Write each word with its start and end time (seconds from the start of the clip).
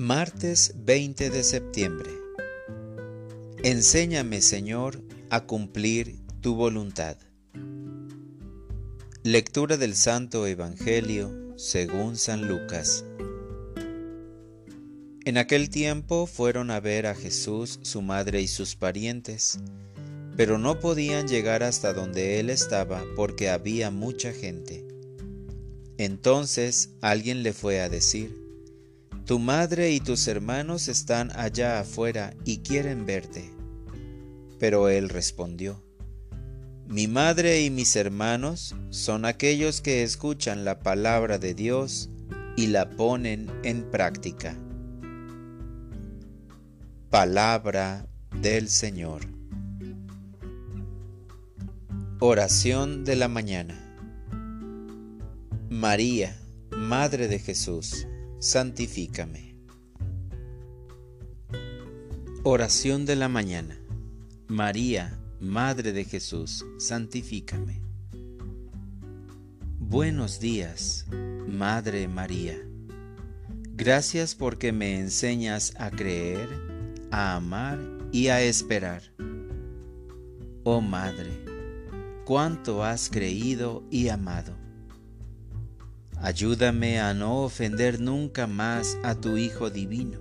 Martes 0.00 0.72
20 0.76 1.28
de 1.28 1.44
septiembre. 1.44 2.08
Enséñame, 3.62 4.40
Señor, 4.40 5.02
a 5.28 5.44
cumplir 5.44 6.16
tu 6.40 6.54
voluntad. 6.54 7.18
Lectura 9.24 9.76
del 9.76 9.94
Santo 9.94 10.46
Evangelio 10.46 11.52
según 11.58 12.16
San 12.16 12.48
Lucas. 12.48 13.04
En 15.26 15.36
aquel 15.36 15.68
tiempo 15.68 16.24
fueron 16.26 16.70
a 16.70 16.80
ver 16.80 17.06
a 17.06 17.14
Jesús 17.14 17.78
su 17.82 18.00
madre 18.00 18.40
y 18.40 18.48
sus 18.48 18.76
parientes, 18.76 19.58
pero 20.34 20.56
no 20.56 20.80
podían 20.80 21.28
llegar 21.28 21.62
hasta 21.62 21.92
donde 21.92 22.40
él 22.40 22.48
estaba 22.48 23.04
porque 23.16 23.50
había 23.50 23.90
mucha 23.90 24.32
gente. 24.32 24.82
Entonces 25.98 26.88
alguien 27.02 27.42
le 27.42 27.52
fue 27.52 27.82
a 27.82 27.90
decir, 27.90 28.49
tu 29.30 29.38
madre 29.38 29.92
y 29.92 30.00
tus 30.00 30.26
hermanos 30.26 30.88
están 30.88 31.30
allá 31.36 31.78
afuera 31.78 32.34
y 32.44 32.62
quieren 32.62 33.06
verte. 33.06 33.48
Pero 34.58 34.88
él 34.88 35.08
respondió, 35.08 35.84
Mi 36.88 37.06
madre 37.06 37.62
y 37.62 37.70
mis 37.70 37.94
hermanos 37.94 38.74
son 38.88 39.24
aquellos 39.24 39.82
que 39.82 40.02
escuchan 40.02 40.64
la 40.64 40.80
palabra 40.80 41.38
de 41.38 41.54
Dios 41.54 42.10
y 42.56 42.66
la 42.66 42.90
ponen 42.90 43.48
en 43.62 43.88
práctica. 43.88 44.58
Palabra 47.08 48.08
del 48.42 48.68
Señor. 48.68 49.20
Oración 52.18 53.04
de 53.04 53.14
la 53.14 53.28
mañana. 53.28 53.80
María, 55.68 56.36
Madre 56.72 57.28
de 57.28 57.38
Jesús 57.38 58.08
santifícame. 58.40 59.54
Oración 62.42 63.04
de 63.04 63.14
la 63.14 63.28
mañana. 63.28 63.78
María, 64.48 65.18
Madre 65.40 65.92
de 65.92 66.04
Jesús, 66.04 66.64
santifícame. 66.78 67.82
Buenos 69.78 70.40
días, 70.40 71.04
Madre 71.46 72.08
María. 72.08 72.56
Gracias 73.74 74.34
porque 74.34 74.72
me 74.72 74.98
enseñas 74.98 75.74
a 75.78 75.90
creer, 75.90 76.48
a 77.10 77.36
amar 77.36 77.78
y 78.10 78.28
a 78.28 78.40
esperar. 78.40 79.02
Oh 80.64 80.80
Madre, 80.80 81.44
cuánto 82.24 82.84
has 82.84 83.10
creído 83.10 83.84
y 83.90 84.08
amado 84.08 84.69
Ayúdame 86.22 87.00
a 87.00 87.14
no 87.14 87.44
ofender 87.44 87.98
nunca 87.98 88.46
más 88.46 88.98
a 89.02 89.14
tu 89.14 89.38
Hijo 89.38 89.70
Divino, 89.70 90.18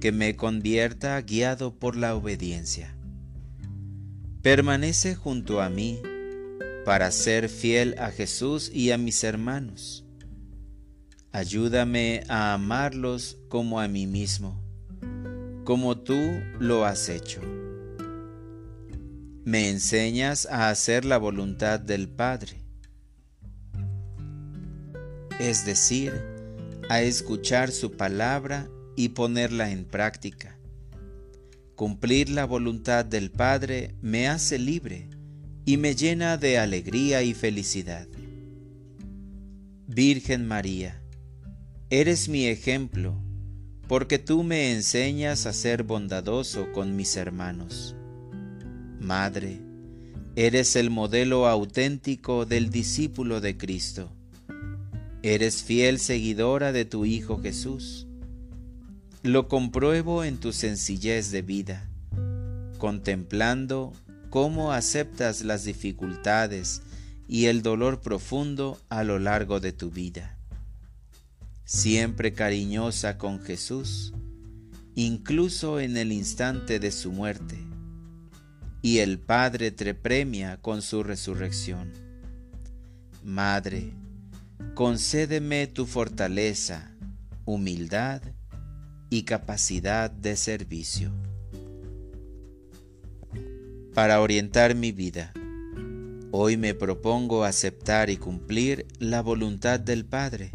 que 0.00 0.10
me 0.10 0.34
convierta 0.34 1.20
guiado 1.20 1.78
por 1.78 1.94
la 1.94 2.16
obediencia. 2.16 2.96
Permanece 4.42 5.14
junto 5.14 5.62
a 5.62 5.70
mí 5.70 6.02
para 6.84 7.12
ser 7.12 7.48
fiel 7.48 7.94
a 7.98 8.10
Jesús 8.10 8.68
y 8.74 8.90
a 8.90 8.98
mis 8.98 9.22
hermanos. 9.22 10.04
Ayúdame 11.30 12.24
a 12.26 12.52
amarlos 12.52 13.38
como 13.48 13.78
a 13.78 13.86
mí 13.86 14.08
mismo, 14.08 14.60
como 15.62 15.98
tú 15.98 16.18
lo 16.58 16.84
has 16.84 17.08
hecho. 17.08 17.40
Me 19.44 19.70
enseñas 19.70 20.46
a 20.46 20.68
hacer 20.68 21.04
la 21.04 21.18
voluntad 21.18 21.78
del 21.78 22.08
Padre 22.08 22.61
es 25.42 25.64
decir, 25.64 26.12
a 26.88 27.02
escuchar 27.02 27.72
su 27.72 27.96
palabra 27.96 28.70
y 28.94 29.08
ponerla 29.08 29.72
en 29.72 29.84
práctica. 29.84 30.56
Cumplir 31.74 32.30
la 32.30 32.44
voluntad 32.44 33.04
del 33.04 33.32
Padre 33.32 33.96
me 34.00 34.28
hace 34.28 34.56
libre 34.60 35.08
y 35.64 35.78
me 35.78 35.96
llena 35.96 36.36
de 36.36 36.58
alegría 36.58 37.24
y 37.24 37.34
felicidad. 37.34 38.06
Virgen 39.88 40.46
María, 40.46 41.02
eres 41.90 42.28
mi 42.28 42.46
ejemplo, 42.46 43.20
porque 43.88 44.20
tú 44.20 44.44
me 44.44 44.70
enseñas 44.70 45.46
a 45.46 45.52
ser 45.52 45.82
bondadoso 45.82 46.70
con 46.70 46.94
mis 46.94 47.16
hermanos. 47.16 47.96
Madre, 49.00 49.58
eres 50.36 50.76
el 50.76 50.90
modelo 50.90 51.48
auténtico 51.48 52.46
del 52.46 52.70
discípulo 52.70 53.40
de 53.40 53.56
Cristo 53.56 54.12
Eres 55.24 55.62
fiel 55.62 56.00
seguidora 56.00 56.72
de 56.72 56.84
tu 56.84 57.04
Hijo 57.04 57.40
Jesús. 57.40 58.08
Lo 59.22 59.46
compruebo 59.46 60.24
en 60.24 60.38
tu 60.38 60.52
sencillez 60.52 61.30
de 61.30 61.42
vida, 61.42 61.88
contemplando 62.78 63.92
cómo 64.30 64.72
aceptas 64.72 65.42
las 65.42 65.62
dificultades 65.62 66.82
y 67.28 67.46
el 67.46 67.62
dolor 67.62 68.00
profundo 68.00 68.80
a 68.88 69.04
lo 69.04 69.20
largo 69.20 69.60
de 69.60 69.72
tu 69.72 69.92
vida. 69.92 70.36
Siempre 71.64 72.32
cariñosa 72.32 73.16
con 73.16 73.40
Jesús, 73.40 74.12
incluso 74.96 75.78
en 75.78 75.96
el 75.96 76.10
instante 76.10 76.80
de 76.80 76.90
su 76.90 77.12
muerte, 77.12 77.58
y 78.82 78.98
el 78.98 79.20
Padre 79.20 79.70
te 79.70 79.94
premia 79.94 80.56
con 80.56 80.82
su 80.82 81.04
resurrección. 81.04 81.92
Madre, 83.22 83.92
concédeme 84.74 85.66
tu 85.66 85.86
fortaleza, 85.86 86.92
humildad 87.44 88.22
y 89.10 89.24
capacidad 89.24 90.10
de 90.10 90.36
servicio. 90.36 91.12
Para 93.94 94.22
orientar 94.22 94.74
mi 94.74 94.90
vida, 94.90 95.34
hoy 96.30 96.56
me 96.56 96.74
propongo 96.74 97.44
aceptar 97.44 98.08
y 98.08 98.16
cumplir 98.16 98.86
la 98.98 99.20
voluntad 99.20 99.78
del 99.78 100.06
Padre, 100.06 100.52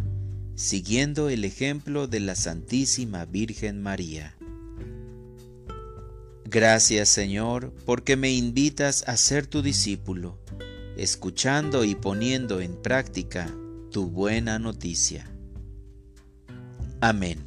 siguiendo 0.56 1.30
el 1.30 1.46
ejemplo 1.46 2.08
de 2.08 2.20
la 2.20 2.34
Santísima 2.34 3.26
Virgen 3.26 3.84
María. 3.84 4.36
Gracias 6.46 7.10
Señor, 7.10 7.72
porque 7.86 8.16
me 8.16 8.32
invitas 8.32 9.04
a 9.08 9.18
ser 9.18 9.46
tu 9.46 9.62
discípulo, 9.62 10.40
escuchando 10.98 11.84
y 11.84 11.94
poniendo 11.94 12.60
en 12.60 12.82
práctica 12.82 13.54
tu 13.98 14.06
buena 14.06 14.60
noticia. 14.60 15.26
Amén. 17.02 17.47